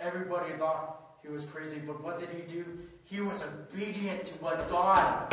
[0.00, 2.64] Everybody thought he was crazy, but what did he do?
[3.04, 5.32] He was obedient to what God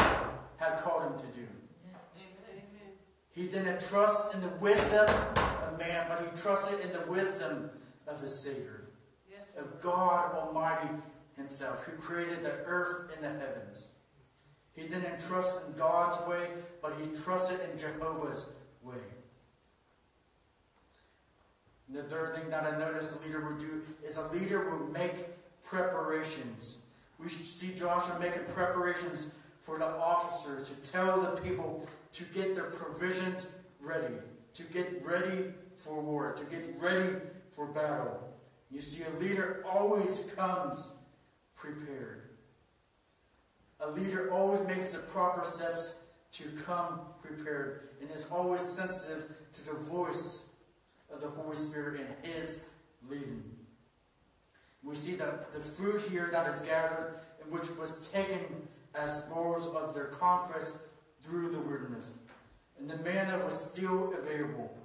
[0.58, 1.48] had called him to do.
[3.32, 7.70] He didn't trust in the wisdom of man, but he trusted in the wisdom
[8.06, 8.90] of his Savior,
[9.58, 10.90] of God Almighty
[11.38, 13.88] Himself, who created the earth and the heavens.
[14.80, 16.48] He didn't trust in God's way,
[16.82, 18.46] but he trusted in Jehovah's
[18.82, 18.96] way.
[21.88, 24.94] And the third thing that I noticed a leader would do is a leader would
[24.94, 26.78] make preparations.
[27.20, 32.72] We see Joshua making preparations for the officers to tell the people to get their
[32.72, 33.48] provisions
[33.82, 34.16] ready,
[34.54, 37.16] to get ready for war, to get ready
[37.54, 38.34] for battle.
[38.72, 40.92] You see, a leader always comes
[41.56, 42.29] prepared.
[43.82, 45.96] A leader always makes the proper steps
[46.34, 50.44] to come prepared and is always sensitive to the voice
[51.14, 52.66] of the Holy Spirit and His
[53.10, 53.44] leading.
[54.84, 59.68] We see that the fruit here that is gathered and which was taken as spoils
[59.76, 60.80] of their conquest
[61.24, 62.14] through the wilderness.
[62.78, 64.76] And the manna was still available,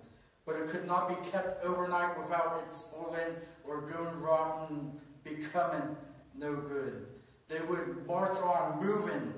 [0.47, 3.34] but it could not be kept overnight without it spoiling
[3.64, 4.92] or going rotten,
[5.22, 5.97] becoming
[6.36, 7.07] no good.
[7.55, 9.33] They would march on, moving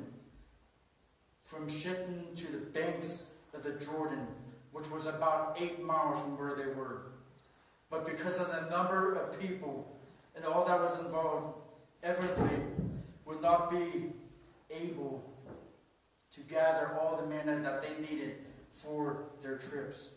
[1.45, 4.27] from Shittim to the banks of the Jordan,
[4.73, 7.12] which was about eight miles from where they were.
[7.91, 9.99] But because of the number of people
[10.35, 11.59] and all that was involved,
[12.03, 12.57] everybody
[13.27, 14.14] would not be
[14.71, 15.31] able
[16.33, 18.37] to gather all the manna that they needed
[18.71, 20.09] for their trips.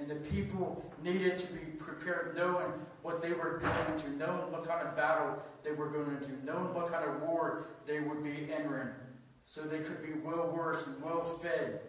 [0.00, 2.72] And the people needed to be prepared, knowing
[3.02, 6.72] what they were going to, knowing what kind of battle they were going into, knowing
[6.72, 8.88] what kind of war they would be entering,
[9.44, 11.80] so they could be well versed and well fed,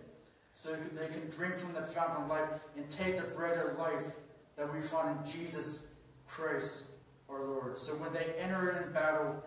[0.57, 4.18] so they can drink from the fountain of life and take the bread of life
[4.57, 5.80] that we find in Jesus
[6.28, 6.84] Christ
[7.30, 7.78] our Lord.
[7.78, 9.41] So when they entered in battle,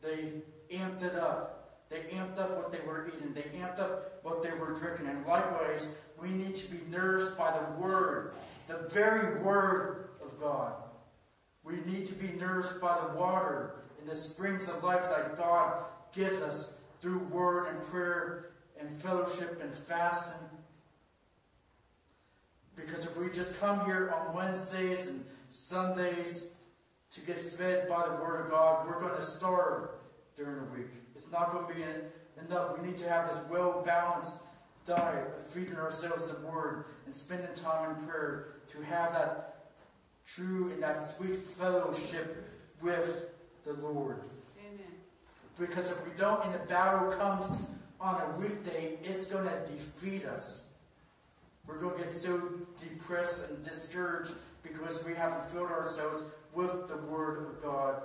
[0.00, 0.32] they
[0.74, 1.59] amped it up.
[1.90, 3.34] They amped up what they were eating.
[3.34, 5.08] They amped up what they were drinking.
[5.08, 8.32] And likewise, we need to be nourished by the Word,
[8.68, 10.74] the very Word of God.
[11.64, 15.84] We need to be nourished by the water and the springs of life that God
[16.12, 16.72] gives us
[17.02, 20.46] through Word and prayer and fellowship and fasting.
[22.76, 26.50] Because if we just come here on Wednesdays and Sundays
[27.10, 29.90] to get fed by the Word of God, we're going to starve
[30.36, 30.99] during the week.
[31.20, 31.84] It's not going to be
[32.48, 32.78] enough.
[32.78, 34.38] We need to have this well balanced
[34.86, 39.66] diet of feeding ourselves the Word and spending time in prayer to have that
[40.24, 42.48] true and that sweet fellowship
[42.80, 43.32] with
[43.66, 44.22] the Lord.
[44.58, 44.94] Amen.
[45.58, 47.66] Because if we don't, and the battle comes
[48.00, 50.68] on a weekday, it's going to defeat us.
[51.66, 52.50] We're going to get so
[52.80, 56.22] depressed and discouraged because we haven't filled ourselves
[56.54, 58.04] with the Word of God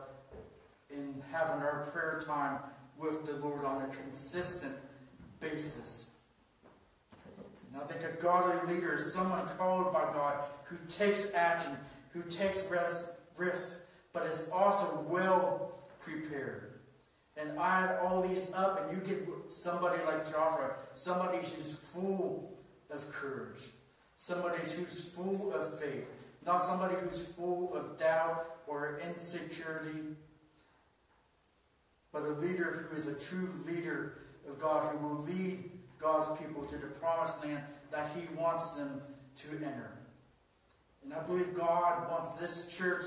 [0.93, 2.59] and having our prayer time
[2.97, 4.75] with the Lord on a consistent
[5.39, 6.09] basis.
[7.73, 11.73] And I think a godly leader is someone called by God who takes action,
[12.11, 13.81] who takes risk, risk
[14.13, 16.79] but is also well prepared.
[17.37, 22.57] And add all these up, and you get somebody like Joshua, somebody who's full
[22.89, 23.59] of courage,
[24.15, 26.05] somebody who's full of faith,
[26.45, 30.15] not somebody who's full of doubt or insecurity,
[32.15, 36.63] but a leader who is a true leader of God, who will lead God's people
[36.63, 37.61] to the promised land
[37.91, 39.01] that He wants them
[39.41, 39.91] to enter.
[41.03, 43.03] And I believe God wants this church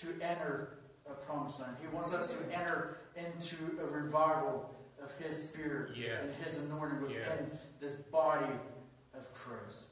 [0.00, 0.76] to enter
[1.10, 1.76] a promised land.
[1.80, 7.50] He wants us to enter into a revival of His Spirit and His anointing within
[7.80, 8.52] the this body
[9.16, 9.86] of Christ.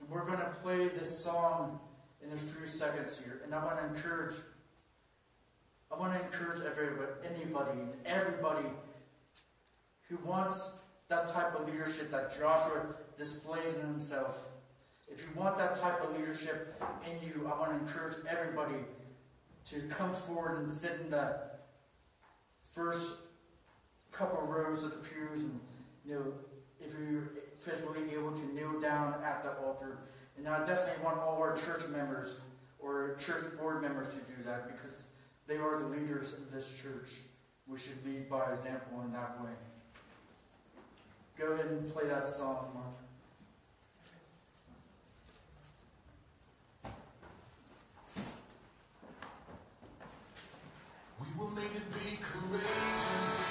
[0.00, 1.78] And we're going to play this song
[2.24, 3.42] in a few seconds here.
[3.44, 4.36] And I want to encourage
[5.94, 8.66] I want to encourage everybody, anybody and everybody
[10.08, 10.72] who wants
[11.08, 12.86] that type of leadership that Joshua
[13.16, 14.50] displays in himself.
[15.06, 18.74] If you want that type of leadership in you, I want to encourage everybody
[19.66, 21.36] to come forward and sit in the
[22.72, 23.18] first
[24.10, 25.60] couple rows of the pews and
[26.04, 26.32] you know
[26.80, 29.98] if you're physically able to kneel down at the altar.
[30.36, 32.34] And I definitely want all our church members
[32.80, 35.03] or church board members to do that because
[35.46, 37.20] they are the leaders of this church.
[37.66, 39.50] We should lead by example in that way.
[41.38, 42.94] Go ahead and play that song, Mark.
[51.20, 53.43] We will make it be courageous.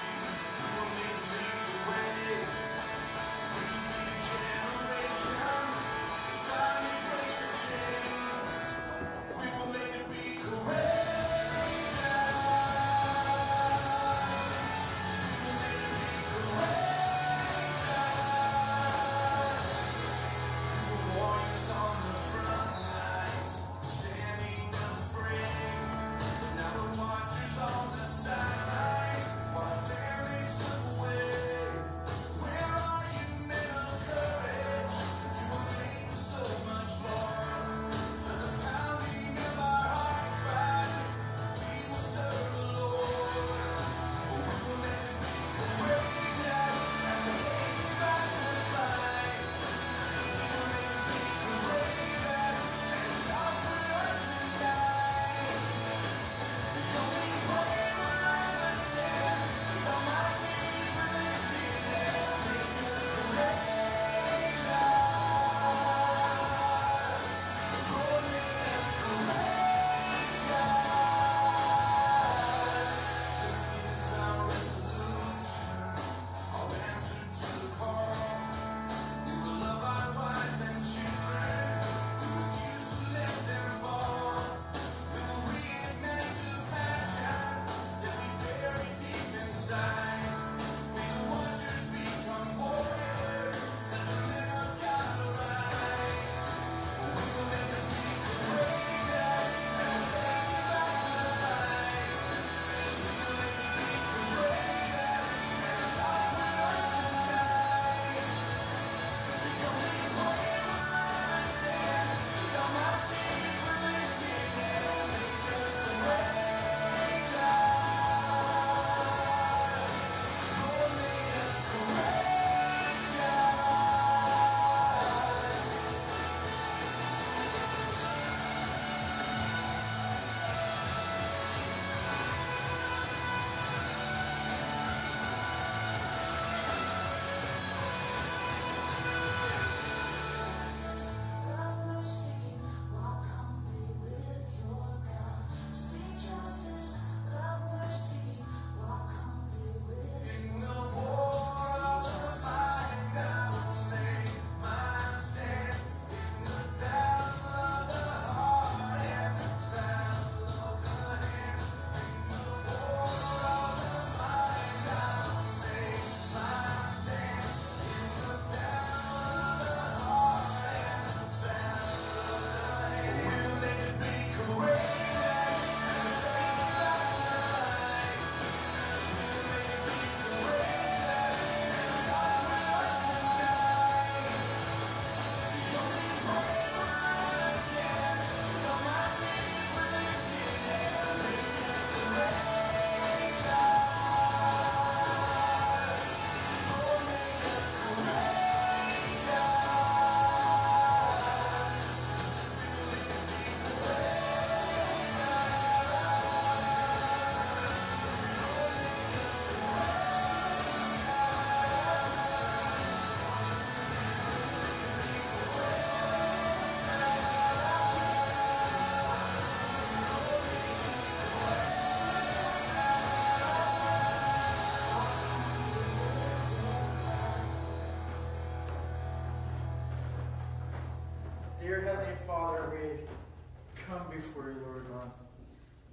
[234.44, 235.12] for you, Lord God.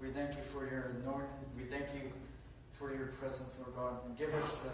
[0.01, 1.29] We thank you for your anointing.
[1.57, 2.11] We thank you
[2.73, 4.07] for your presence, Lord God.
[4.07, 4.71] And give us the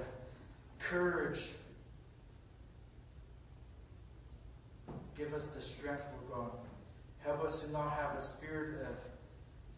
[0.78, 1.52] courage.
[5.14, 6.58] Give us the strength, Lord God.
[7.22, 8.96] Help us to not have a spirit of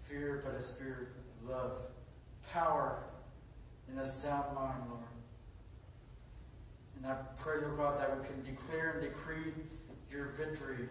[0.09, 1.09] fear, but a spirit
[1.43, 1.73] of love,
[2.53, 3.03] power,
[3.89, 5.03] and a sound mind, Lord.
[6.97, 9.53] And I pray, Lord God, that we can declare and decree
[10.11, 10.89] your victory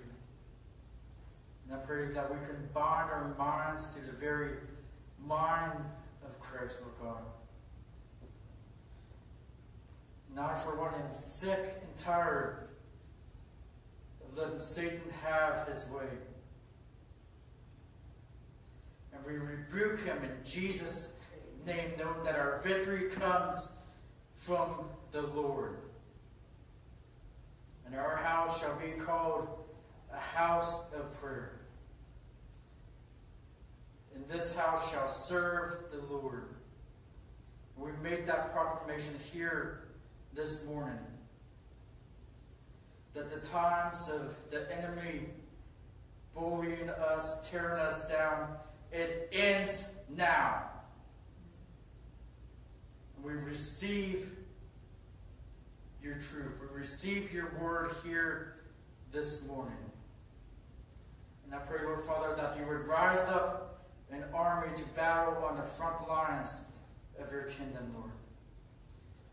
[1.70, 4.52] and I pray that we can bind our minds to the very
[5.26, 5.80] mind
[6.24, 7.24] of Christ, Lord God.
[10.34, 12.68] Not for one am sick and tired
[14.24, 16.08] of letting Satan have his way.
[19.14, 21.16] And we rebuke him in Jesus'
[21.66, 23.68] name, knowing that our victory comes
[24.36, 25.80] from the Lord.
[27.86, 29.48] And our house shall be called
[30.14, 31.57] a house of prayer.
[34.18, 36.56] And this house shall serve the Lord.
[37.78, 39.90] We made that proclamation here
[40.34, 40.98] this morning.
[43.14, 45.28] That the times of the enemy
[46.34, 48.56] bullying us, tearing us down,
[48.92, 50.64] it ends now.
[53.22, 54.32] We receive
[56.02, 56.54] your truth.
[56.60, 58.56] We receive your word here
[59.12, 59.78] this morning.
[61.46, 63.77] And I pray, Lord Father, that you would rise up
[64.12, 66.62] an army to battle on the front lines
[67.20, 68.12] of your kingdom, Lord.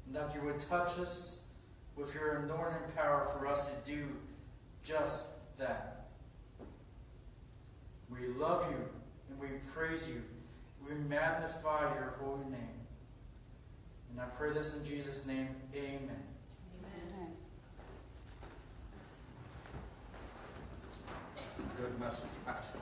[0.06, 1.38] And that you would touch us
[1.96, 4.06] with your anointing power for us to do
[4.82, 5.26] just
[5.58, 6.06] that.
[8.10, 8.76] We love you
[9.30, 10.22] and we praise you.
[10.86, 12.80] We magnify your holy name.
[14.10, 15.48] And I pray this in Jesus' name.
[15.74, 16.20] Amen.
[21.76, 22.78] Good message, Pastor.